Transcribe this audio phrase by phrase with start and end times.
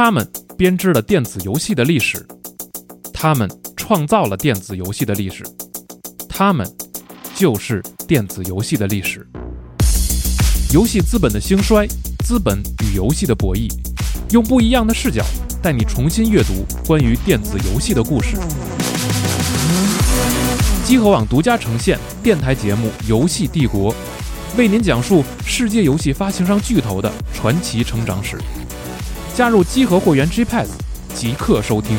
[0.00, 0.24] 他们
[0.56, 2.24] 编织了电子游戏的历史，
[3.12, 5.42] 他们创造了电子游戏的历史，
[6.28, 6.64] 他们
[7.34, 9.26] 就是电子游戏的历史。
[10.72, 11.84] 游戏资本的兴衰，
[12.24, 13.68] 资本与游戏的博弈，
[14.30, 15.20] 用不一样的视角
[15.60, 18.36] 带你重新阅读关于电子游戏的故事。
[20.84, 23.92] 机核网独家呈现电台节目《游戏帝国》，
[24.56, 28.38] 为您讲述世界游戏发行商巨头的传奇成长史。
[29.38, 30.66] 加入集合会员 GPad，
[31.14, 31.96] 即刻收听。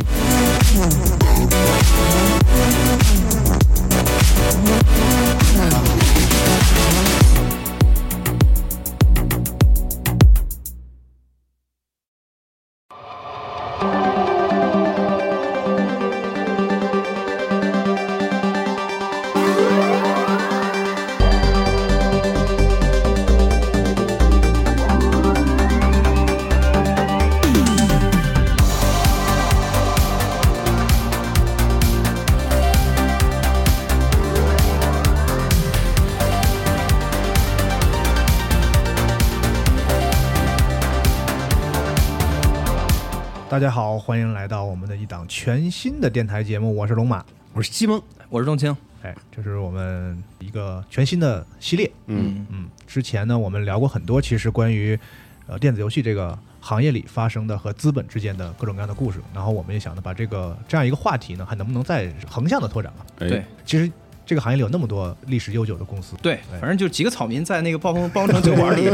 [43.59, 48.73] 大家好，欢迎来到我们的一档全新的电台节目，我是龙马，我是西蒙，我是钟青。
[49.01, 51.91] 哎，这是我们一个全新的系列。
[52.05, 54.97] 嗯嗯，之前呢，我们聊过很多，其实关于
[55.45, 59.19] 呃电子游戏这个行业里发生的和资本之间的各种各样的故事。
[59.33, 63.03] 然后我们也想着把这个这样一个话题呢，还能不能再横向的拓展啊？
[63.19, 63.91] 哎对其实
[64.29, 68.87] 这个行业里有那么多历史悠久的公司，对，哎反正就几个草民在那个暴风暴风城酒馆里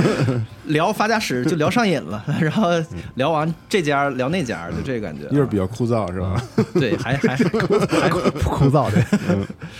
[0.67, 2.23] 聊发家史，就聊上瘾了。
[2.39, 2.69] 然后
[3.15, 5.27] 聊完这家聊那家，就这个感觉。
[5.27, 6.41] 就是比较枯燥是吧？
[6.75, 9.03] 对，还还还枯燥的。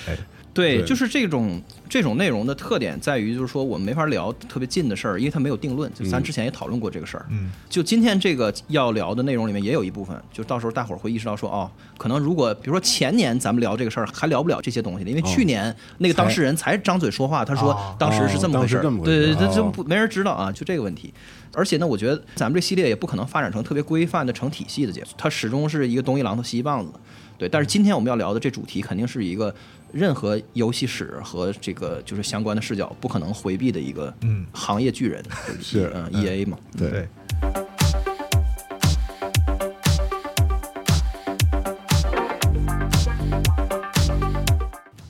[0.06, 0.18] 对，
[0.56, 5.94] 对就是这种这种内容的特点在于，就是说我们没法聊特别近的事儿，因为它没有定论。
[5.94, 7.26] 就咱嗯之前也讨论过这个事儿。
[7.30, 21.14] 嗯就今天这个要聊的内容里面也有一部分，就到时候大伙儿会意识到说，哦，可能如果比如说前年咱们聊这个事儿还聊不了这些东西的，因为去年那个当事人才张嘴说话，他说哦当时是这么回事儿，对对对，哦这不没人知道啊，就这个问题。
[21.54, 26.92] 而且呢，我觉得咱们这系列也不可能发展成特别规范的成体系的节目，它始终是一个东一榔头西一棒子。
[27.38, 29.54] 对，但是今天我们要聊的这主题肯定是一个
[29.96, 34.46] 任何游戏史和这个就是相关的视角不可能回避的一个嗯。
[34.52, 35.24] 行业巨人，
[35.62, 36.12] 是嗯。
[36.12, 36.92] E A 嘛，对。
[36.92, 37.08] 对，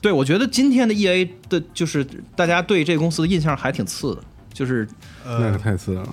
[0.02, 4.86] 对，我觉得今天的 E A 的就是大家对这个公司的印象还挺次的，就是
[5.24, 6.08] 那个太次了。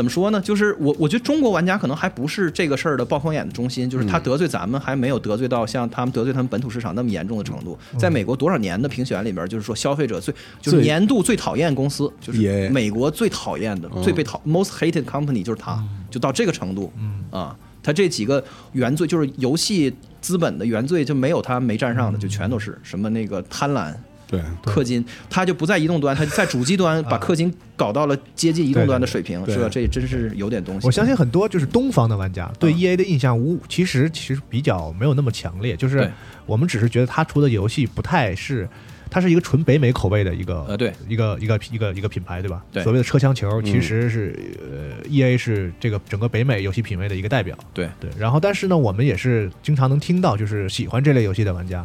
[0.00, 0.40] 怎么说呢？
[0.40, 7.78] 就是我我觉得中国玩家可能还不是这个事儿的暴风眼的中心，就是他得罪咱们还没有得罪到像他们得罪他们本土市场那么严重的程度。
[7.98, 16.90] 在美国多少年的评选里边，就是说消费者最就是年度最讨厌公司，就是美国最讨厌的、最被讨 most hated company 就是他，就到这个程度。
[17.30, 23.94] 啊，他这几个原罪就是游戏资本的原罪就没有他没占上的，就全都是什么那个贪婪。
[24.30, 29.68] 对，氪金，它就不在移动端，它在主机端把氪金搞到了接近移动端的水平，是吧？
[29.68, 30.86] 这真是有点东西。
[30.86, 36.08] 我相信很多就是东方的玩家对嗯 E A 的印象无，其实其实比较没有那么强烈，就是
[36.46, 38.68] 我们只是觉得他出的游戏不太是，
[39.10, 40.92] 它是一个纯北美口味的一个呃对。
[41.08, 42.62] 一个一个一个一个品牌，对吧？
[42.70, 42.84] 对。
[42.84, 43.64] 所谓的车厢球嗯。
[43.64, 47.88] 其实是、呃 E A 是这个整个北美游戏品味的一个代表，对。
[47.98, 48.08] 对。
[48.16, 51.84] 然后但是呢，我们也是经常能听到，就是喜欢这类游戏的玩家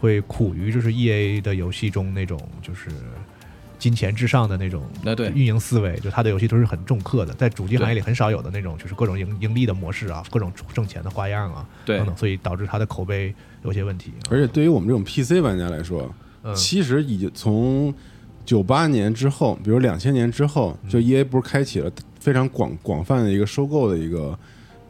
[0.00, 2.90] 会苦于就是 E A 的游戏中那种就是。
[3.78, 14.12] 金钱至上的那种那对运营思维，就他的游戏都是很重氪的，在主机行业里很少有的那种，就是各种盈盈利的模式啊，各种挣钱的花样啊，对等等，所以导致他的口碑有些问题。
[14.24, 17.94] 啊而且对于我们这种 PC 玩家来说，嗯其实已经从
[18.44, 24.38] 九八年之后，比如两千年之后，嗯就 EA 不是开启了非常广广泛的一个收购的一个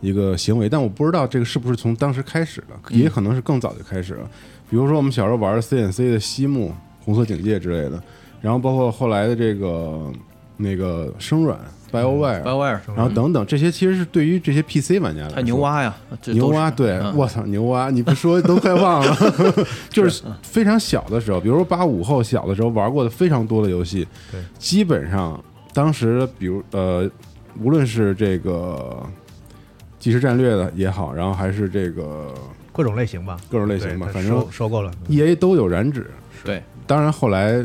[0.00, 4.28] 一个行为，但我不知道这个是不是从当时开始的，也可能是更早就开始了。
[4.70, 6.72] 比如说我们小时候玩的 CNC 的西木、
[7.04, 8.00] 红色警戒之类的，
[8.40, 10.10] 然后包括后来的这个
[10.56, 11.58] 那个生软
[11.90, 15.92] BioWare，、BioWare 然后等等，这些其实是对于这些 PC 玩家来说，牛蛙呀，
[16.26, 17.16] 牛蛙，对，嗯。
[17.16, 19.16] 我操，牛蛙，你不说都快忘了，
[19.90, 25.42] 就是非常小的时候，比如说八五后小的时候玩过的非常多的游戏对，基本上
[25.74, 27.10] 当时比如呃，
[27.60, 29.04] 无论是这个
[29.98, 32.32] 即时战略的也好，然后还是这个
[32.72, 34.90] 各种类型吧，各种类型吧，反正收收购了。
[35.08, 36.10] E A 都有染指，
[36.44, 37.64] 对，当然后来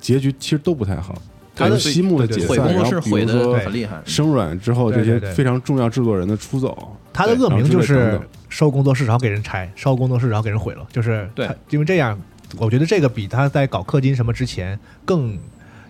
[0.00, 1.20] 结局其实都不太好，
[1.54, 8.28] 他的对西木的解散，工作室毁然后比如说的很厉害，生软之后这些非常重要制作人的出走，他的恶名就是然后之类等等。
[8.52, 11.48] 收工作室然后给人拆，收工作室然后给人毁了，就是对。
[11.70, 12.20] 因为这样，
[12.58, 15.38] 我觉得这个比他在搞氪金什么之前更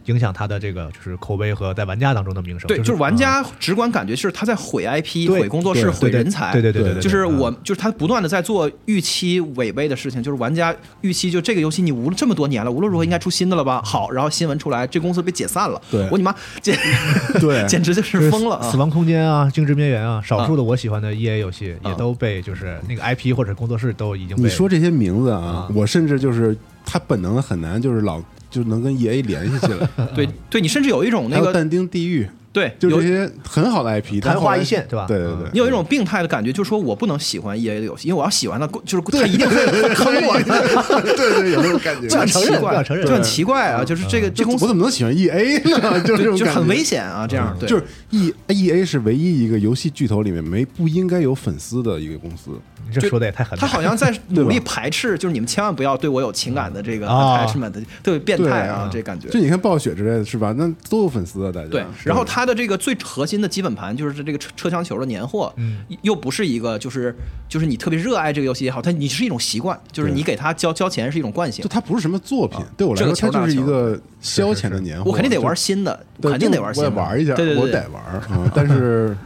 [0.07, 2.67] 影响他的这个就是口碑和在玩家当中的名声。
[2.69, 6.53] 对，就就是玩嗯家直观感觉是他在毁 IP、毁工作室、毁人才。
[6.53, 13.81] 对对对对对，就是嗯我，就是他不断的在做预期违背的事情，就是玩家预期就这个游戏你无论这么多年了，无论如何应该出新的了吧？
[13.85, 16.77] 好，然后新闻出来，这公司被解散了，对我你妈简
[17.41, 18.71] 对简直就就是疯了啊！
[18.71, 28.21] 死亡空间啊，静止边缘啊，少数的我喜欢的 EA 游戏也都被就是那个 IP 或者工作室都已经被你说这些名字啊啊，我甚至就是他本能的很难，就是老
[28.53, 29.89] 就能跟 E A 联系起来。
[30.15, 35.07] 对对，你甚至有一种那个但丁地狱，对有就这些很好的 IP，昙花一现，对吧？
[35.09, 39.57] 对对对嗯你有一种病态的感觉，就是说我不能喜欢 E A 的游戏，因为我要喜欢它，就是他一定会
[39.95, 42.09] 坑我的，对对，有这种感觉。
[42.09, 43.83] 就很奇怪，想承认就很奇怪啊！
[43.85, 46.01] 就是这个这公司我怎么能喜欢 E A 呢？
[46.05, 47.27] 就是这种就很危险啊！
[47.27, 52.51] 这样对，就是 E E A 是唯一一个游戏巨头里面没不应该有粉丝的一个公司。
[52.87, 53.57] 你这说的也太狠了。
[53.59, 57.73] 他好像在 努力排斥，就是你们千万不要对我有情感的这个啊 attachment，
[58.03, 59.29] 特别变态啊，这感觉。
[59.29, 60.53] 就你看暴雪之类的是吧？
[60.59, 61.69] 那都有粉丝啊，大家。
[61.69, 67.15] 对，然后吧它的这个最核心的基本盘就是这个车车厢球的年货，嗯又不是一个就是
[67.49, 71.69] 就是你特别热爱这个游戏也好，它你是一种习惯，就是你给它交交钱是一种惯性就。
[71.69, 75.09] 它不是什么作品，对我来这个说，它就是一个消遣的年货。
[75.09, 79.17] 我肯定得玩，新的，肯定得玩新的，我也玩一下，对对对，我得玩啊， 但是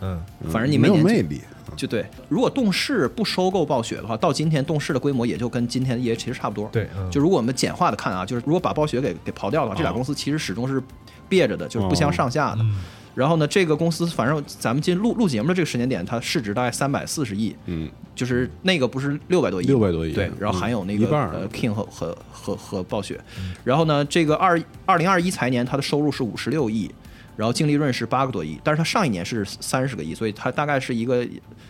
[0.00, 1.40] 嗯，嗯反正你没有魅力。
[1.76, 2.04] 就对。
[2.28, 6.68] 如果动视不收购暴雪的话，到今天动视的规模也就跟今天的 EA 其实差不多。
[6.70, 10.82] 对嗯就如果我们简化的看啊，就是如果把暴雪给给刨掉的话，这俩哦公司其实始终是
[11.30, 12.62] 别着的，就是不相上下的。
[12.62, 12.76] 嗯。
[13.12, 23.20] 然后呢，这个公司反正咱们今录录节目的这个时间点，它市值大概三百四十亿，嗯，就是那个不是六百多亿吗，600多亿对，然后嗯含有那个呃 King 和和和和暴雪，
[23.64, 26.88] 然后呢，这个二二零二一财年它的收入是五十六亿，
[27.36, 31.26] 然后净利润是八个多亿，但是它上一年是三十个亿，所以它大概是一个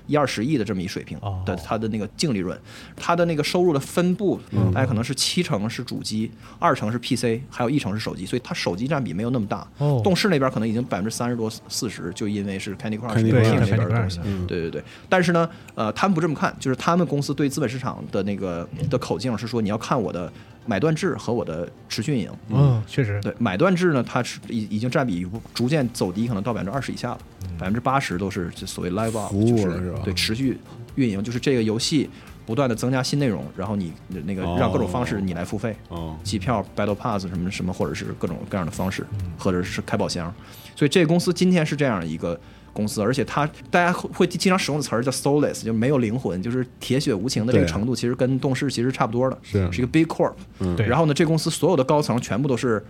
[0.06, 1.42] 一二十亿的这么一水平哦。
[1.46, 2.58] 的它的那个净利润，
[2.96, 4.72] 它的那个收入的分布嗯。
[4.72, 9.66] 大概可能是七成是主机，二成是 PC，还有一成是手机，所以它手机占比没有那么大。
[9.78, 10.00] 哦。
[10.02, 14.20] 动视那边可能已经百分之三十多四十，就因为是 Candy Crush 那边的东西。
[14.46, 20.32] 对对对，但是呢，呃，他们不这么看，就是他们公司对资本市场的那个的口径是说，你要看我的
[20.66, 22.30] 买断制和我的持续运营。
[22.48, 27.18] 嗯，确实，对，买断制呢，它是已已经占比逐渐走低，可能到百分之二十以下了，
[27.58, 30.58] 百分之八十都是所谓 live up，就是对持续
[30.94, 32.08] 运营，就是这个游戏
[32.46, 33.92] 不断的增加新内容，然后你
[34.24, 39.06] 那个让各种方式你来付费，哦，机票、Battle Pass 什么什么，或者是各种各样的方式，
[39.38, 40.32] 或者是开宝箱。
[40.76, 42.38] 所以这个公司今天是这样一个
[42.72, 50.34] 公司，而且它大家会会经常使用的词儿叫 soulless，就没有灵魂，就是铁血无情的这个程度，其实跟动视其实差不多的，是是一个 big corp。
[50.60, 52.84] 嗯对然后呢，这公司所有的高层全部都是。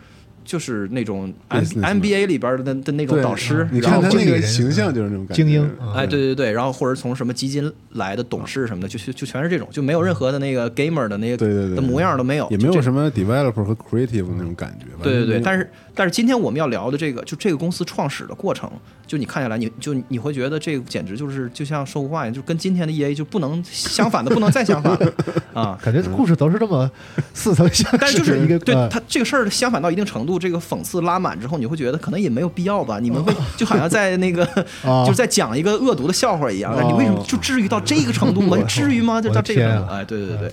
[0.44, 5.42] 就是那种 M Businessman NBA 里边的的那种导师，你然后看他那个形象就是那种感觉。
[5.42, 5.92] 精英，嗯。
[5.94, 14.86] 哎，对对对，然后或者从什么基金来的董事什么的，就就就全是这种，就没有任何的那个 gamer 的那个对对对的模样都没有，也没有什么 developer 和 creative 那种感觉。
[15.02, 18.70] 对对对，但是是但是今天我们要聊的这个，就这个公司创始的过程，
[19.06, 25.12] 就你看下来，你就你会觉得这个简直就是就像说胡话一样，就跟今天的 EA 就不能相反的，不能再相反了
[25.52, 25.78] 啊！
[25.82, 26.90] 感觉故事都是这么
[27.34, 32.98] 似曾相识，但是就是一个对呃他这个事儿相反到一定程度，这个讽刺拉满之后，你会觉得可能也没有必要吧？
[33.00, 34.44] 你们会就好像在那个
[34.84, 38.56] 啊 就是在讲一个恶毒的笑话一样，你为什么就至于到这个程度吗？
[38.68, 39.20] 至于吗？
[39.20, 39.92] 就到这个程度？
[39.92, 40.52] 哎，对对对对。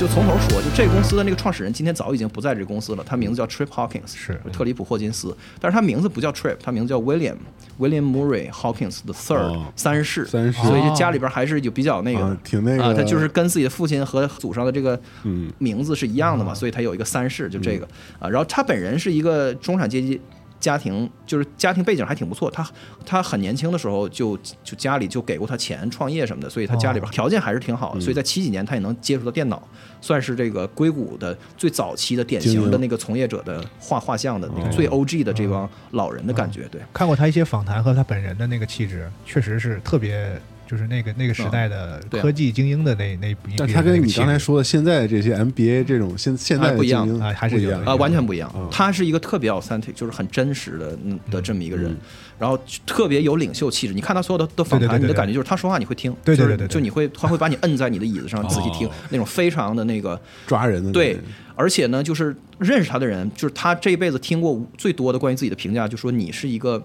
[0.00, 4.40] 就从头说，就这个公司的那个创始人今天早已经不在这个公司了，他名字叫 Trip Hawkins，是。
[4.50, 7.36] 特里普霍金斯，但是他名字不叫 Trip，他名字叫 William
[7.78, 9.70] William Murray Hawkins the Third，、哦。
[9.76, 10.58] 三世，三世。
[10.62, 12.82] 所以这家里边还是有比较那个，啊挺那个。
[12.84, 15.52] 啊，他就是跟自己的父亲和祖上的这个嗯。
[15.58, 17.86] 名字是一样的嘛，所以他有一个三世，就这个
[18.18, 18.26] 啊。
[18.26, 20.18] 然后他本人是一个中产阶级
[20.60, 22.50] 家庭，就是家庭背景还挺不错。
[22.50, 22.68] 他
[23.04, 28.00] 他很年轻的时候就就家里就给过他钱创业什么的，所以他家里边条件还是挺好的。
[28.00, 29.60] 所以在七几年他也能接触到电脑，
[30.00, 36.68] 算是这个硅谷的最早期的典型的那个从业者的画画像的那个最 OG 的这帮老人的感觉。
[36.70, 40.40] 对，看过他一些访谈和他本人的那个气质，确实是特别，
[40.70, 48.48] 就是那个那个时代的科技精英的那那一但他跟你刚才说说的现在这些 MBA 这种现现在不一样啊还是不一样啊，完全不一样。
[48.54, 48.68] 嗯。
[48.70, 51.90] 他是一个特别 authentic，就是很真实的嗯的这么一个人。
[51.90, 51.96] 嗯，
[52.38, 53.92] 然后特别有领袖气质。
[53.94, 56.68] 你看他所有的的访谈，对对对对你的感觉就是他说话你会听，对对就是对对。
[56.68, 61.18] 对就你会 他会把你摁在你的椅子上仔细听哦，那种非常的那个抓人的对。
[61.56, 66.80] 而且呢，就是认识他的人，就是他这一辈子听过最多的关于自己的评价，就说你是一个。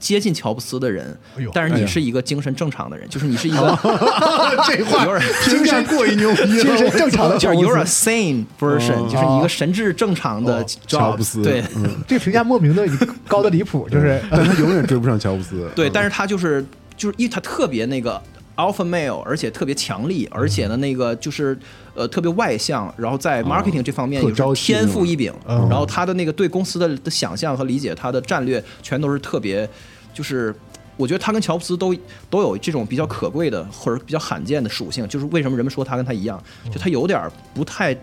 [0.00, 3.78] 接近乔布斯的人哎，但是你是一个精神正常的人，就是你是一个
[4.66, 9.08] 这话有点精神过于牛逼了，精神正常的 就是乔布 you're a 斯，sane version，哦。
[9.08, 11.88] 就是你一个神智正常的乔布斯对，嗯。
[12.08, 12.88] 这个评价莫名的
[13.28, 15.70] 高的离谱，就是但他永远追不上乔布斯。
[15.76, 15.90] 对，嗯。
[15.92, 16.64] 但是他就是
[16.96, 18.20] 就是因为他特别那个
[18.60, 21.58] alpha male，而且特别强力，而且呢那个就是
[21.94, 25.68] 呃特别外向，然后在 marketing 这方面也特招气是天赋异禀，嗯。
[25.68, 29.68] 然后他的那个对公司的的想象和理解，他的战略全都是特别，
[30.12, 30.54] 就是
[30.96, 31.94] 我觉得他跟乔布斯都
[32.28, 37.96] 都有这种比较可贵的或者比较罕见的属性，就是为什么人们说他跟他一样，就他有点不太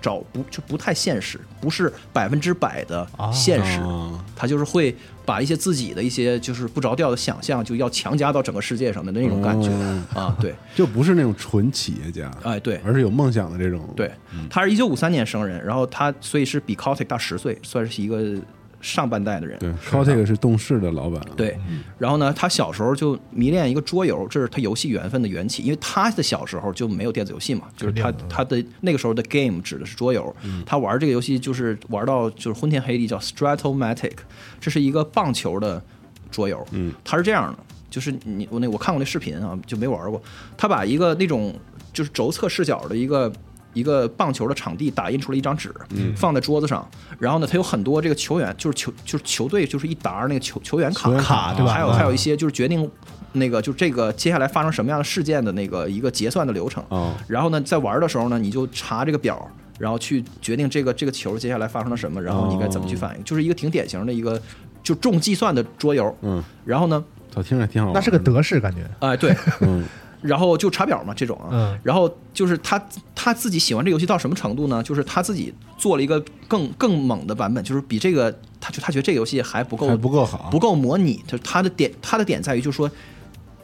[0.00, 12.80] 找不就不太现实，不是百分之百的现实，啊他就是会把一些自己的一些就是不着调的想象，就要强加到整个世界上的那种感觉、哦啊，对， 就不是那种纯企业家，哎对。
[12.84, 13.92] 而是有梦想的这种。
[13.94, 14.10] 对，
[14.48, 18.40] 他是一九五三年生人，然后他所以是比 Kotick 大十岁，算是一个
[18.80, 19.58] 上半代的人。
[19.58, 21.58] 对 c o t e 是动视的老板，对，
[21.98, 25.62] 然后呢，他小时候就迷恋一个桌游，这是他游戏缘分的缘起。
[25.62, 34.12] 因为他的小时候就没有电子游戏嘛，就是他他的那个时候的 game 指的是桌游，他玩这个游戏就是玩到就是昏天黑地，叫 Stratomatic，
[34.60, 35.82] 这是一个棒球的
[36.30, 36.66] 桌游。
[36.72, 37.58] 嗯，它是这样的，
[37.90, 40.22] 就是你我那我看过那视频啊，就没玩过。
[40.56, 41.54] 他把一个那种
[41.92, 43.32] 就是轴测视角的一个
[43.78, 45.72] 一个棒球的场地打印出了一张纸，
[46.16, 46.86] 放在桌子上，
[47.18, 51.08] 然后呢，它有很多这个球员，就是球就是球队就是一沓那个球球员卡。
[51.08, 51.72] 球员卡对吧？
[51.72, 52.90] 还有嗯还有一些就是决定
[53.32, 56.82] 那个就这个接下来发生什么样的事件的那个一个结算的流程。
[56.88, 57.14] 哦。
[57.28, 64.40] 然后呢，在玩的时候呢，你就查这个表，然后去决定这个这个球接下来发生了什么，然后你该怎么去反应，就是一个挺典型的一个
[64.82, 66.14] 就重计算的桌游。
[66.22, 67.04] 嗯，然后呢，
[67.34, 67.92] 我，听着挺好。
[67.92, 68.88] 那是个德式感觉。
[69.00, 69.84] 哎、对，嗯，
[70.20, 72.82] 然后就查表嘛，这种啊，嗯然后就是他
[73.14, 74.82] 他自己喜欢这个游戏到什么程度呢？
[74.82, 82.90] 就是他自己做了一个更更猛的版本，就是比这个，他就他觉得这个游戏还不够还不够好，不够模拟，就是他的点他的点在于就是说。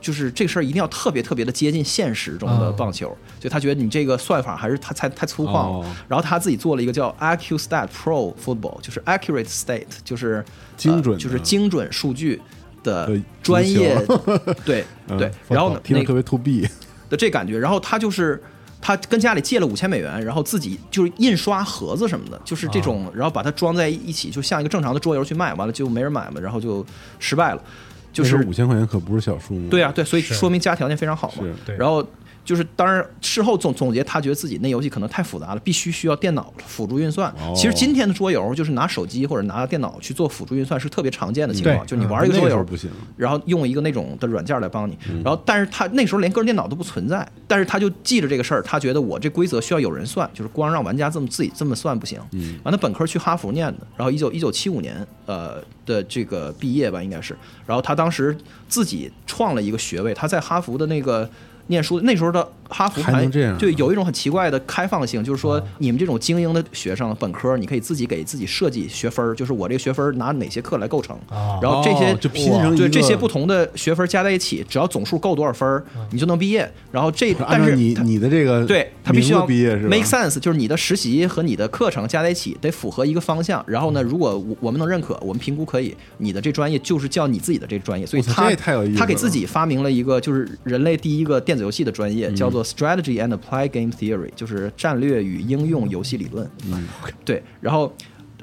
[0.01, 5.61] 就是这个事儿一定要特别特别的接近现实中的嗯棒球，就他觉得你这个算法还是他太太粗犷了。
[5.61, 10.45] 哦然后他自己做了一个叫 AccuStat Pro Football，就是 accurate state，就是
[10.77, 12.39] 精准呃就是精准数据
[12.85, 14.01] 的的专业，
[14.65, 15.29] 对 嗯对。
[15.49, 16.69] 然后呢，听着特别 to B，
[17.11, 17.59] 的这感觉。
[17.59, 18.41] 然后他就是
[18.81, 26.87] 他跟家里借了五千美元，然后自己就是印刷盒子什么的，就是这种，然后把它装在一起，就像一个正常的桌游去卖，完了就没人买嘛，然后就
[27.19, 27.63] 失败了。
[28.13, 29.69] 就是五千块钱可不是小数目。
[29.69, 31.43] 对啊，对，所以说明家条件非常好嘛。
[31.67, 32.07] 对然后
[32.45, 37.31] 就是当然事后总总结，他觉得自己那游戏可能太复杂了，必须需要电脑辅助运算。
[37.41, 52.21] 哦其实今天的桌游就是拿手机或者拿电脑去做辅助运算是特别常见的情况，对就你玩一个桌游不行，然后用一个那种的软件来帮你，嗯然后但是他那时候连个人电脑都不存在，但是他就记着这个事儿，他觉得我这规则需要有人算，就是光让玩家这么自己这么算不行。
[52.33, 57.35] 嗯，完了本科去哈佛念的，然后一九一九七五年呃的这个毕业吧应该是，
[57.67, 58.37] 然后他当时
[58.69, 61.29] 自己创了一个学位，他在哈佛的那个。
[61.67, 63.59] 念书那时候的哈佛还能这样啊。
[63.59, 71.59] 就有一种很奇怪的开放性，就是说你们这种精英的学生，本科你可以自己给自己设计学分儿，就是我这个学分儿拿哪些课来构成，啊。
[71.63, 76.71] 然后这些哦就拼成对这些不同的学分加在一起，只要总数够多少分儿，你就能毕业。
[76.91, 83.65] 然后这按但是你你的这个对他必须要毕业是 make sense，就是你的实习和你的课程加在一起得符合一个方向。
[83.67, 83.95] 然后嗯。
[83.95, 88.05] 呢，如果我我们能认可，我们评估可以，你的这专业就是叫你自己的这专业。
[88.05, 92.35] 所以他我操这也太有意思他给自己发明了一个就是人类第一个电子游戏的专业，嗯。
[92.35, 96.51] 叫做 Strategy and Applied Game Theory，就是战略与应用游戏理论。
[96.67, 96.87] 嗯，
[97.25, 97.95] 对，然后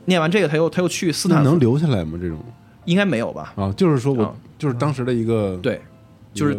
[0.06, 2.18] 念完这个，他又他又去斯坦福，那能留下来吗？
[2.22, 2.38] 这种
[2.86, 3.54] 应该没有吧？
[3.56, 5.82] 啊，就是说我啊就是当时的一个对，
[6.34, 6.58] 就是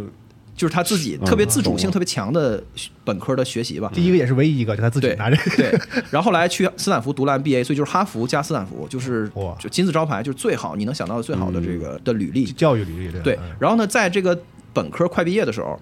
[0.54, 2.62] 就是他自己嗯特别自主性特别强的
[3.04, 3.90] 本科的学习吧。
[3.94, 5.36] 第一个也是唯一一个，就他自己对拿着。
[5.56, 5.76] 对，
[6.10, 12.44] 然后后来去斯坦福读了 MBA，所以就是哈佛加斯坦福，就是哇就金字招牌，就是最好你能想到的最好的这个的履历。
[12.44, 14.38] 教育履历对嗯，然后呢，在这个
[14.72, 15.78] 本科快毕业的时候，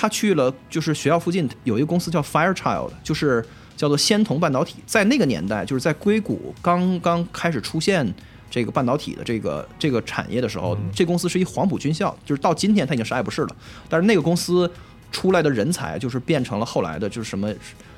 [0.00, 3.44] 他去了就是学校附近有一个公司叫 Firechild，就是
[3.76, 8.14] 叫做仙童半导体，在那个年代，就是在硅谷刚刚开始出现。
[8.50, 13.48] 这个半导体的这个这个产业的时候，这公司是一黄埔军校，就是到今天它已经啥也不是了。
[13.90, 14.70] 但是那个公司
[15.12, 17.52] 出来的人才，就是变成了后来的，就是什么，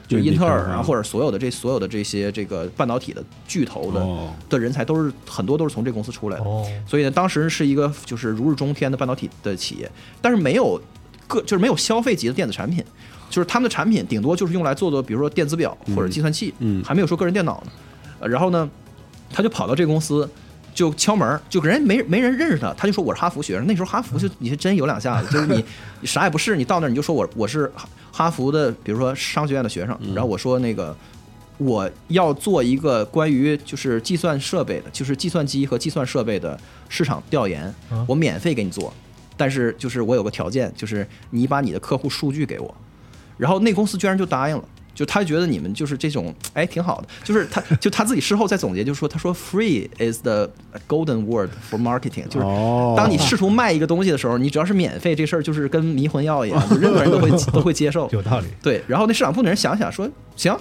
[0.08, 6.44] 就对英特尔啊，或者所有的这所有的这些这个半导体的巨头的、哦的人才，都是很多都是从这公司出来的。
[6.44, 9.88] 哦，所以呢，当时是一个就是如日中天的半导体的企业，
[10.20, 10.82] 但是没有
[11.30, 12.84] 个就是没有消费级的电子产品，
[13.30, 17.72] 就是他们的产品顶多就是用来做做，比如说电子表或者计算器，嗯还没有说个人电脑呢。
[18.20, 18.68] 呃然后呢，
[19.32, 20.28] 他就跑到这个公司。
[20.72, 23.66] 就敲门，就人没没人认识他，他就说我是哈佛学生。
[23.66, 25.62] 那时候哈佛就你是真有两下子，就是你
[26.00, 30.96] 你 啥也不是，你到那儿你就说我我是哈哈佛的，比如说商学院的学生，然后我说那个
[31.58, 36.58] 我要做一个关于就是计算设备的，就是计算机和计算设备的
[36.88, 38.94] 市场调研啊，我免费给你做，
[39.40, 42.74] 但是就是我有个条件，就是你把你的客户数据给我。
[43.38, 44.62] 然后那公司居然就答应了，
[44.94, 47.08] 就他觉得你们就是这种，哎，挺好的。
[47.24, 50.50] 就是他， 就他自己事后再总结，就是说，他说，free is the
[50.86, 58.06] golden word for marketing，就是哦当你试图卖一个东西的时候，你只要是免费，这事儿就是跟迷魂药一样，就任何人都会 都会接受。
[58.12, 58.46] 有道理。
[58.62, 60.06] 对，然后那市场部的人想想说，
[60.36, 60.54] 行，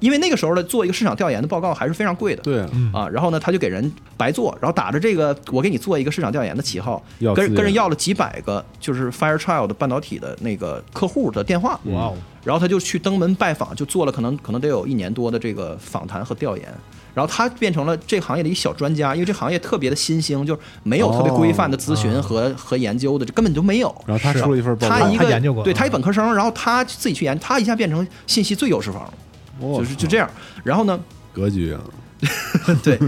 [0.00, 2.42] 因为那个时候呢做一个市场调研的报告还是非常贵的。
[2.42, 7.02] 对啊，啊，然后呢，他就给人白做，然后打着这个我给你做一个市场调研的旗号，
[7.34, 12.14] 跟跟人要了几百个就是 Fairchild 半导体的那个客户的电话，哇哦，
[12.44, 16.66] 然后他就去登门拜访，就做了可能可能得有一年多的这个访谈和调研。
[17.14, 23.92] 然后他变成了这个行业的一小专家，因为这行业特别的新兴，就是没有特别规范的咨询和、和研究的，这根本就没有。
[24.06, 29.27] 然后他出了一份报告，他一个他研究过对他一嗯本科生，然后他自己去研，他一下变成信息最优势方了，我
[29.60, 30.28] 就是就这样。
[30.64, 30.98] 然后呢，
[31.32, 31.80] 格局啊，
[32.82, 32.98] 对，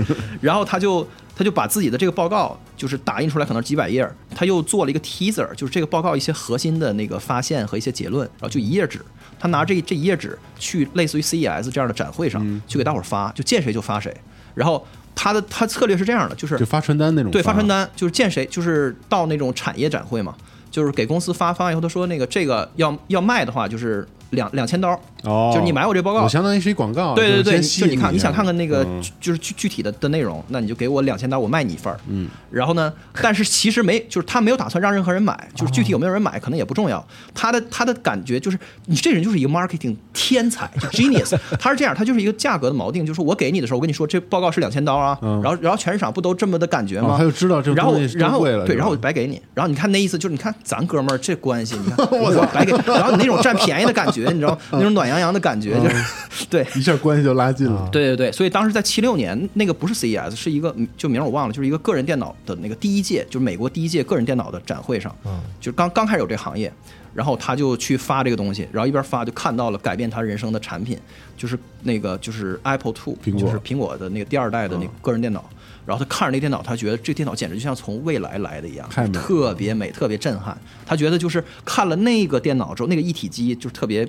[0.40, 9.00] 然后他就他就把自己的这个报告就是打印出来，可能几百页，他又做了一个 teaser，就是这个报告一些核心的那个发现和一些结论，然后就一页纸，
[9.38, 14.14] 他拿这这一页纸去类似于 CES 这样的展会上去给大伙儿发，就见谁就发谁，
[14.54, 17.52] 然后他的他策略是这样的，就是就发传单那种，对，发。
[17.52, 20.35] 传，单就是见谁，就是到那种产业展会嘛，
[20.71, 24.91] 就是给公司发发完以后，他说那个这个要要卖的话，就是两两千刀，
[25.25, 31.99] 哦，就是你买我这报告我相当于是一广告，对对对，就你看，你想看看那个嗯就是具具体的的内容，那你就给我两千刀，我卖你一份儿。
[32.09, 37.05] 嗯，然后呢，但是其实没，就是他没有打算让任何人买，就是具体有没有人买可能也不重要。
[37.35, 41.37] 他的他的感觉就是，你这人就是一个 marketing 天才，就 genius。
[41.59, 47.15] 他是这样，他就是一个价格的锚定，就是我给你的时候，我跟你说这报告是两千刀啊，嗯然后然后全市场不都这么的感觉吗？
[47.15, 56.67] 哦他就知道这然后然后对，然后我就白给你，然后你看那意思就是，你看咱哥们儿这关系，你看 我白给，然后你那种占便宜的感觉，你知道那种暖洋洋的感觉，就是对。
[56.77, 65.41] 一下关系就拉近了，对对对，所以当时在七六年，那个不是 CES，是一个嗯就名儿我忘了，就是一个个人电脑的那个第一届，就是美国第一届个人电脑的展会上，嗯。
[65.61, 66.73] 就是刚刚开始有这行业，
[67.14, 70.99] 然后他就去发这个东西，然后一边发就看到了改变他人生的产品，
[71.37, 75.45] 就是那个就是 Apple Two，就是苹果的那个第二代的那个个人电脑。
[75.87, 80.57] 然后他看着那电脑，他觉得这电脑简直就像从未来来的一样特别美，特别震撼。
[80.87, 84.07] 他觉得就是看了那个电脑之后，那个一体机就是特别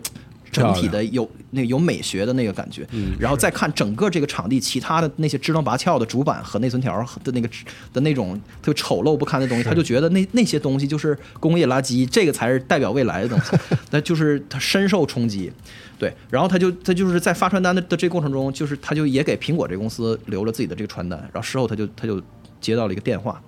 [0.51, 6.93] 整体的有那个有美学的那个感觉，嗯然后再看整个这个场地其他的那些支棱拔翘的主板和内存条
[7.23, 7.49] 的那个
[7.93, 13.57] 的那种特别丑陋不堪的东西，他就觉得那那些东西就是工业垃圾，这个才是代表未来的东西，
[13.91, 15.51] 那就是他深受冲击。
[15.97, 22.19] 对，然后他就他就是在发传单的的这个过程中，就是他就也给苹果这个公司留了自己的这个传单，然后事后他就他就
[22.59, 23.39] 接到了一个电话，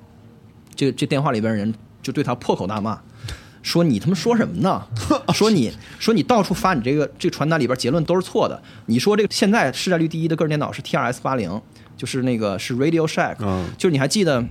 [0.76, 3.02] 这这电话里边人就对他破口大骂，
[3.64, 4.86] 说你他妈说什么呢？
[5.34, 8.62] 说你说你到处发你这个这个传单里边结论都是错的。
[8.86, 11.60] 你说这个现在市占率第一的个人电脑是 T R S 八零，
[11.98, 14.46] 就是那个是 Radio Shack，、嗯就是你还记得。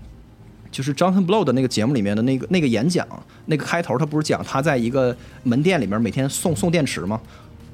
[0.71, 3.07] 就是 Jonathan Blow 的那个节目里面的那个那个演讲，
[3.45, 7.21] 那个开头他不是讲他在一个门店里面每天送送电池吗？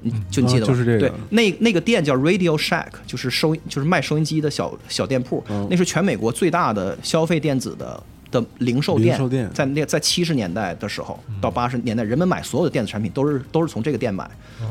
[0.02, 0.66] 你就你记得吗？
[0.66, 9.16] 啊就是这个对，那那个店叫 Radio Shack，就是收就是卖收音机的小小店铺，嗯那是全美国最大的消费电子的的零售店。
[9.16, 9.48] 售店。
[9.52, 14.28] 在那在七十年代的时候到八十年代，人们买所有的电子产品都是都是从这个店买。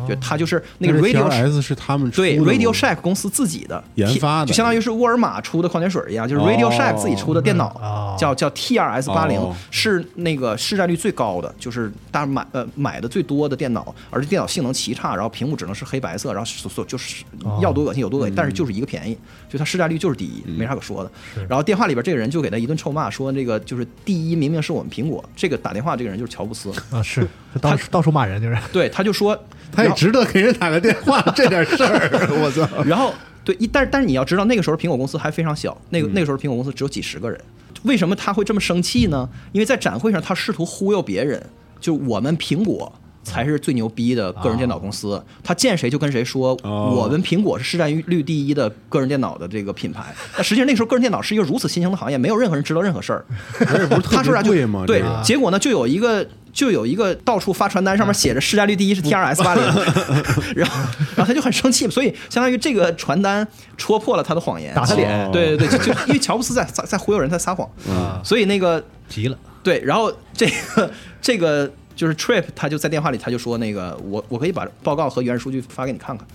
[0.08, 4.48] 就它就是那个 Radio TRS 是他们出对 Radio Shack 公司自己的研发的。
[4.48, 6.72] 就相当于是沃尔玛出的矿泉水一样，就是 Radio 哦。
[6.72, 8.16] Shack 自己出的电脑，哦。
[8.20, 17.60] 叫叫 TRS 八零哦，是那个市占率最高的，就是大家买呃买的最多的电脑，而且电脑性能奇差，然后屏幕只能是黑白色，然后所所就是哦。
[17.62, 19.18] 要多恶心有多恶心，但嗯是就是一个便宜，
[19.50, 21.12] 就它市占率就是第一，没啥可说的。
[21.48, 29.38] 然后电话里边这个人就给他一顿臭骂，说这个就是第一明明是我们苹果，这个打电话这个人就是乔布斯，啊，是他到到处骂人，就是对，他就说
[29.72, 32.10] 他也值得给人打个电话这点事儿，
[32.42, 32.84] 我操！
[32.84, 37.40] 然后对，一但是但是你要知道，那个时候苹果公司还非常小，那嗯个那个时候苹果公司只有几十个人。
[37.84, 39.30] 为什么他会这么生气呢？
[39.52, 41.42] 因为在展会上，他试图忽悠别人，
[41.80, 42.92] 就我们苹果
[43.28, 45.22] 才是最牛逼的个人电脑公司。
[45.44, 50.14] 他见谁就跟谁说，哦我们苹果是市占率第一的个人电脑的这个品牌。
[50.38, 53.26] 那实际上那时候个人电脑是一个如此新兴的行业，没有任何人知道任何事儿。
[54.10, 54.54] 他说啥就？
[54.86, 59.64] 对，结果呢，就有一个就有一个到处发传单，上面写着市占率第一是 T R S 八零，
[60.56, 60.76] 然后
[61.16, 76.26] 然后他就很生气，所以相当于这个传单戳破了他的谎言，打他脸哦对对对，就就因为乔布斯在在在忽悠人，在撒谎，啊所以那个急了，对，然后这个这个就是 Trip，他就在电话里他就说那个我我可以把报告和原始数据发给你看看，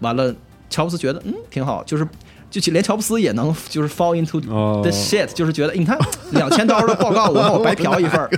[0.00, 0.34] 完了
[0.68, 2.08] 乔布斯觉得嗯挺好，就是。
[2.50, 5.98] 就连乔布斯也能就是 fall into 哦 the shit，、就是觉得你看
[6.30, 8.30] 两千刀的报告，我让我白嫖一份儿，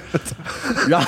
[0.89, 1.07] 然后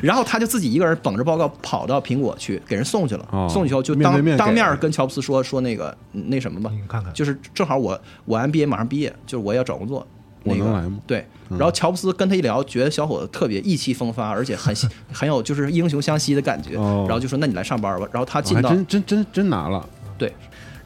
[0.00, 10.06] 然后他就自己一个人捧着报告跑到苹果去给人送去了，哦送去以后就面面当当面跟乔布斯说说那个嗯那什么吧你，看看就是正好我我 MBA 马上毕业，就是我也要找工作，
[10.44, 10.98] 那个我能来吗？
[11.06, 11.58] 对，嗯。
[11.58, 14.74] 然后乔布斯跟他一聊，觉得小伙子特别意气风发，而且很
[15.12, 17.04] 很有就是英雄相惜的感觉，哦。
[17.08, 20.32] 然后就说那你来上班吧，然后他进到真真真真拿了，对，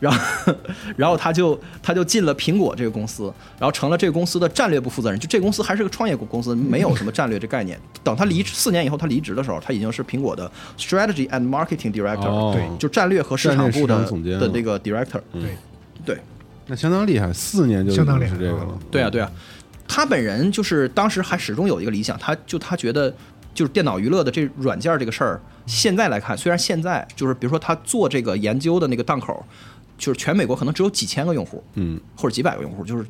[0.00, 0.54] 然后
[0.96, 5.18] 然后他就他就进了苹果这个公司，然后成了这个公司的战略部负责人。
[5.18, 7.78] 就这公司还是个创业公司，没有什么战略这概念。
[8.04, 12.52] 等他离职四年以后，他离职的时候，他已经是苹果的 Strategy and Marketing Director，、哦。
[12.54, 14.08] 对就战略和市场部的
[14.52, 15.20] 那个 Director。
[15.32, 15.56] 对，
[16.04, 16.18] 对
[16.68, 18.78] 那相当厉害，四年就相当厉害是这个了。
[18.90, 19.28] 对啊对啊，
[19.88, 23.12] 他本人就是当时还始终有一个理想，他就他觉得。
[23.54, 29.44] 就是电脑娱乐的这软件这个事儿，现在来看，虽然现在就是比如说他做这个研究的那个档口，
[29.98, 33.04] 就是全美国可能只有几千个用户，嗯，或者几百个用户，就是，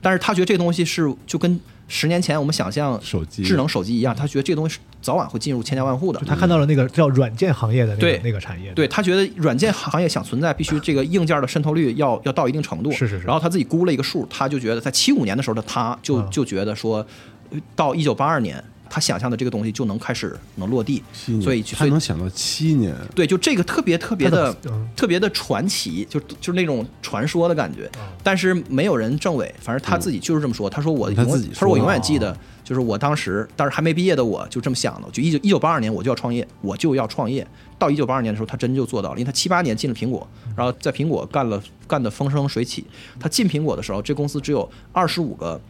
[0.00, 6.20] 但是他觉得这个东西是就跟十年前我们想象手机智能手机一样，他觉得这个东西是早晚会进入千家万户的。
[6.26, 12.90] 他看到了那个叫软件行业的那对个那个产业，对他觉得软件行业想存在，必须这个硬件的渗透率要要到一定程度。
[12.92, 17.06] 是是是然后他自己估了一个数，他就觉得在七五年的时候的他就嗯就觉得说，
[17.50, 18.62] 呃到一九八二年，
[18.94, 27.90] 他想象的这个东西就能开始能落地所以所以他能想到七年，对，就这个特别特别的嗯特别的传奇，就就是那种传说的感觉。
[27.96, 30.70] 嗯但是没有人证伪，反正他自己就是这么说。
[30.70, 37.44] 他说我永他说我永远记得哦，就是我当时，但是还没毕业的我就这么想的，就一九一九八二年我就要创业，我就要创业。
[37.78, 40.26] 到一九八二年的时候，他真就做到了，因为他七八年进了苹果，
[40.56, 42.86] 然后在苹果干了干的风生水起。
[43.18, 45.60] 他进苹果的时候，这公司只有二十五个。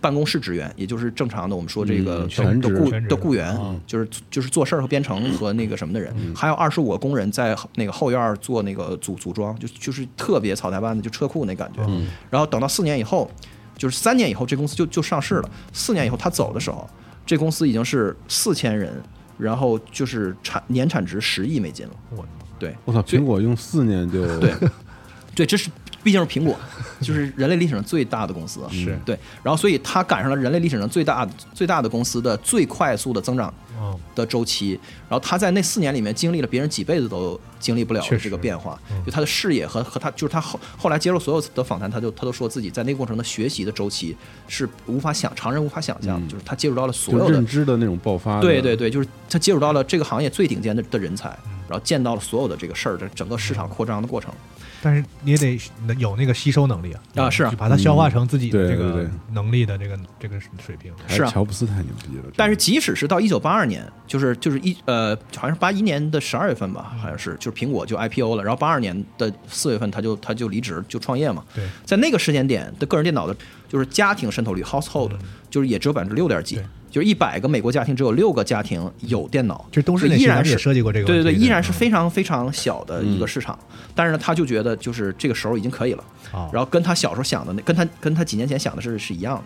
[0.00, 11.82] 办公室职员，也就是正常的我们说这个全职的雇的雇员嗯，就是就是做事儿和编程和那个什么的人，还有二十五个工人在那个后院儿做那个组组装，就就是特别草台班子，就车库那感觉。
[12.30, 13.30] 然后等到四年以后，
[13.76, 15.50] 就是三年以后，这公司就就上市了。
[15.72, 16.88] 四年以后他走的时候，
[17.26, 18.92] 这公司已经是四千人，
[19.36, 21.92] 然后就是产年产值十亿美金了。
[22.16, 22.24] 我
[22.58, 22.74] 对。
[22.84, 24.54] 我操，苹果用四年就对。
[25.34, 25.70] 对，这是
[26.02, 26.56] 毕竟是苹果，
[27.00, 28.60] 就是人类历史上最大的公司。
[28.70, 28.98] 是。
[29.04, 44.16] 对，然后所以它赶上了人类历史上最大最大的公司的最快速的增长哦，的周期，然后他在那四年里面经历了别人几辈子都经历不了的这个变化嗯，就他的视野和和他就是他后后来接受所有的访谈，他就他都说自己在那个过程的学习的周期
[44.48, 46.28] 是无法想常人无法想象的，嗯。
[46.28, 51.52] 就是他接触到了所有的认知的那种爆发，对对对，就是他接触到了这个行业最顶尖的的人才，嗯。
[51.68, 54.32] 然后见到了所有的这个事儿，这整个市场扩张的过程。
[54.80, 55.58] 但是你也得
[55.98, 57.52] 有那个吸收能力啊啊是啊。
[57.58, 60.92] 把它消化成自己的这个能力的这个这个水平。
[61.06, 61.30] 是啊。
[61.30, 62.24] 乔布斯太牛逼了。
[62.36, 73.36] 但是即使是到一九八二年，就是就是一呃，好像是八一年的十二月份吧，好像是就是苹果就 IPO 了，然后八二年的四月份他就他就离职就创业嘛，对，在那个时间点的个人电脑的，
[73.68, 75.10] 就是家庭渗透率 household，、
[75.50, 76.56] 就是也只有百分之六点几。
[76.56, 76.64] 对，
[76.98, 83.56] 就是一百个美国家庭只有六个家庭有电脑，其实东市所以依然是设计过这个对对对，依然是嗯非常非常小的一个市场，
[83.94, 89.42] 但是呢，他就觉得就是这个时候已经可以了，啊，然后跟他小时候想的那，跟他跟他几年前想的是是一样的，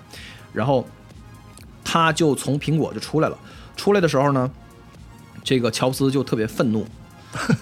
[0.55, 0.87] 然后
[1.85, 3.37] 他就从苹果就出来了。
[3.77, 4.51] 出来的时候呢，
[5.45, 6.87] 这个乔布斯就特别愤怒，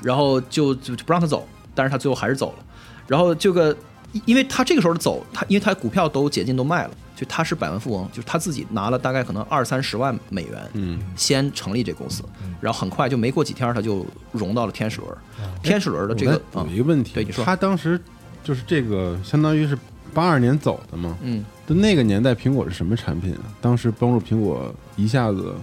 [0.03, 2.65] 然后就就就不让他走，但是他最后还是走了。
[3.07, 3.77] 然后这个，
[4.13, 15.17] 因因为他这个时候走，他因为他股票都解禁都卖了，就他是百万富翁，就是他自己拿了大概可能二三十万美元，嗯，先成立这公司嗯，然后很快就没过几天他就融到了天使轮。
[15.63, 18.01] 天使轮的这个我再，补一个问题，对你说他当时
[18.43, 19.79] 就是这个，相当于是
[20.13, 21.17] 八二年走的嘛。
[21.23, 23.45] 嗯，就那个年代，苹果是什么产品啊？
[23.61, 25.55] 当时帮助苹果一下子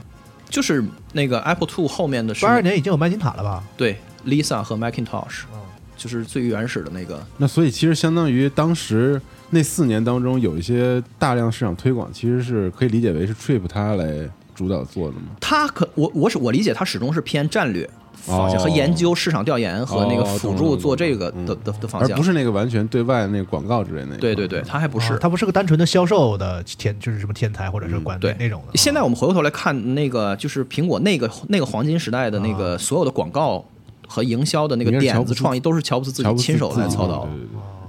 [0.50, 0.82] 就是
[1.12, 3.64] 那个 Apple Two 后面的是八二年已经有麦金塔了吧？
[3.76, 5.60] 对 Lisa 和 Macintosh，嗯
[5.98, 7.26] 就是最原始的那个。
[7.38, 15.36] 那所以其实相当于当时那四年当中有一些大量市场推广，其实是可以理解为是 Trip 他来主导做的嘛。
[15.42, 22.24] 它可我我是我理解它始终是偏战略方向哦和研究市场调研和那个哦辅助做这个的的的方向而不。
[22.24, 24.18] 是那个完全对外那个广告之类那个。
[24.18, 25.20] 对对对，它还不是啊。
[25.22, 28.78] 它不是个单纯的销售的天，就是什么天才或者是管嗯对那种的。
[28.78, 33.64] 现在我们回过头来看那个，就是苹果那个那个黄金时代的那个所有的广告
[34.08, 37.28] 和营销的那个点子创意，都是乔布斯自己亲手来操刀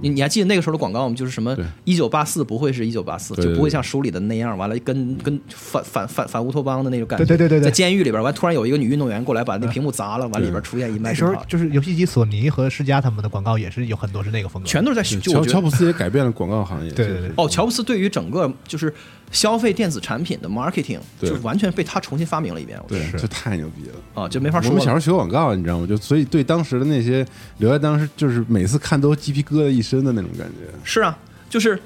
[0.01, 1.13] 你你还记得那个时候的广告吗？
[1.13, 1.53] 就是什么
[1.83, 7.25] 一九八四不会是一九八四，就不会像书里的那样，完了跟跟反反反反乌托邦的那种感觉。
[7.25, 16.89] 对对对对对在监狱里边，完突然有一个女运动员过来把那屏幕砸了，完里边出现一麦那时候克就是游戏机索尼和世嘉他们的广告也是有很多是那个风格，全都是在就乔乔布斯也改变了广告行业。
[16.91, 18.93] 对对对哦，乔布斯对于整个就是
[19.31, 22.79] 消费电子产品的 marketing，就是完全被他重新发明了一遍。
[22.83, 24.23] 我觉对，是这太牛逼了。
[24.23, 24.69] 啊，就没法说。
[24.69, 25.87] 我们小时候学广告，你知道吗？
[25.87, 27.25] 就所以对当时的那些
[27.57, 30.73] 留在当时，就是每次看都鸡皮疙瘩一身的那种感觉。
[30.83, 31.17] 是啊，
[31.49, 31.79] 就是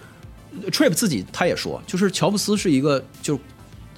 [0.63, 3.39] 呃 Trip 自己他也说，就是乔布斯是一个就。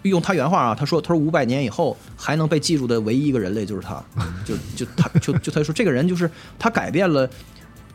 [0.03, 4.05] 用他原话啊，他说：“他说五百年以后还能被记住的唯一一个人类就是他，
[4.45, 6.29] 就就他就就他说这个人就是
[6.59, 7.27] 他改变了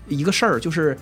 [0.09, 0.99] 一个事儿，就是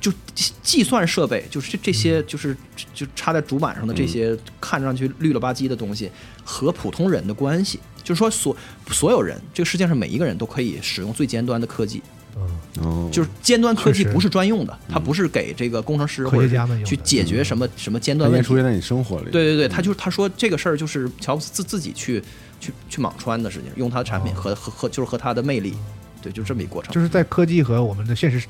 [0.00, 2.56] 就计计算设备，就是这这些就是
[2.94, 6.10] 就插在主板上的这些看上去绿了吧唧的东西
[6.42, 8.56] 和普通人的关系，就是说所
[8.90, 12.02] 所有人，这个世界上每一个人都可以使用最尖端的科技，
[12.34, 18.46] 嗯，哦，就是尖端科技不是专用的，它不是给这个工程师或者学家们去解决什么什么尖它端问题。
[18.46, 19.30] 出现在你生活里。
[19.30, 22.22] 对对对，他就是他说这个事儿就是乔布斯自自己去
[22.58, 24.40] 去去莽穿的事情，用他的产品哦。
[24.40, 25.74] 和和和就是和他的魅力，
[26.22, 26.90] 对，就这么一个过程。
[26.94, 28.42] 就是在科技和我们的现实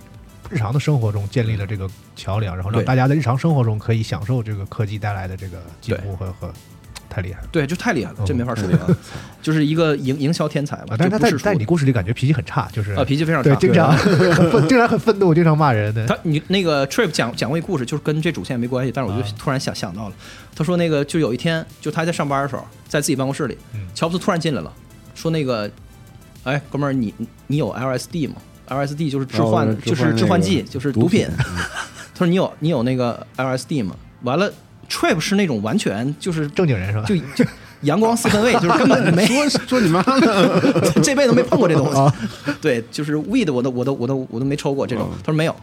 [0.50, 6.52] 日常的生活中建立了这个桥梁，然后让大家在日常生活中可以享受这个科技带来的这个进步和和
[7.08, 7.48] 太厉害了。
[7.50, 8.86] 对，就太厉害了，这哦没法说啊，
[9.40, 10.96] 就是一个营营销天才嘛啊，。
[10.98, 16.06] 但是他在在你故事里感觉脾气很差，就是啊脾气非常差，经常 很，经常很愤怒，经常骂人的。
[16.06, 20.14] 他你那个 Trip 讲讲过一故事，就是跟这主线没关系，但是我就啊突然想想到了，
[20.54, 23.80] 他说那个就有一天，就他在上班的时候，在自己办公室里，嗯。
[23.94, 24.72] 乔布斯突然进来了，
[25.14, 25.70] 说那个，
[26.44, 27.12] 哎，哥们儿，你
[27.48, 28.36] 你有 LSD 吗
[28.70, 31.36] ？LSD 就是置换，哦就是置换剂，就是毒品品。
[32.16, 33.94] 他说你有你有那个 LSD 吗？
[34.22, 34.50] 完了
[34.88, 37.04] ，Trip 是那种完全就是正经人是吧？
[37.06, 37.44] 就就
[37.82, 40.60] 阳光四分卫，就是根本 没说说你妈呢？
[41.02, 41.98] 这辈子没碰过这东西。
[42.60, 45.18] 对，就是 weed 我都我都我都我都没抽过这种嗯。
[45.24, 45.56] 他说没有。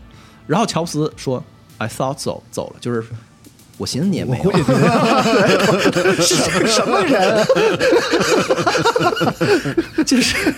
[0.47, 1.43] 然后乔布斯说
[1.77, 3.03] I thought so，走了，就是
[3.77, 4.57] 我寻思你也没有我估。
[4.57, 4.63] 计
[6.23, 7.45] 是什什么人？
[10.05, 10.53] 就是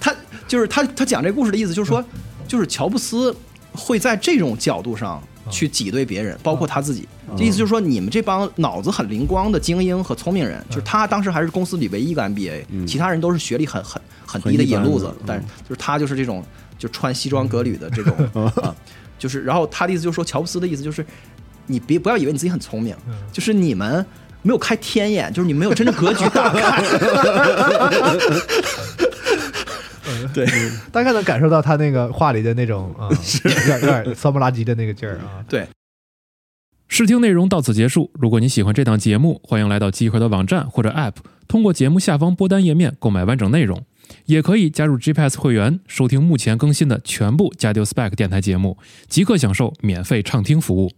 [0.00, 0.12] 他
[0.48, 2.04] 就是他他讲这故事的意思就是说，
[2.48, 3.34] 就是乔布斯
[3.72, 7.06] 会在这种角度上去挤兑别人，包括他自己。
[7.36, 16.42] 这意思就是说，你们这帮脑子很灵光的精英和聪明人，就是他当时还是公司里唯一一个 MBA，其他人都是学历很很很低的野路子但是就是他就是这种
[16.78, 18.74] 就穿西装革履的这种啊，
[19.18, 21.04] 就是然后他的意思就是说，乔布斯的意思就是，
[21.66, 22.96] 你别不要以为你自己很聪明，
[23.30, 24.04] 就是你们。
[24.40, 26.80] 没有开天眼，就是你没有真正格局打开。
[30.46, 35.44] 对， 大概能感受到他那个话里的那种 啊，有点有点骚不拉几的那个劲儿啊。
[35.48, 35.66] 对，
[36.88, 38.10] 试听内容到此结束。
[38.14, 41.14] 如果你喜欢这档节目，欢迎来到集合的网站或者 App，
[41.46, 43.84] 通过节目下方播单页面购买完整内容，
[44.26, 50.86] 也可以加入 GPS 会员，收听目前更新的全部加丢 Spec 电台节目，即刻享受免费畅听服务。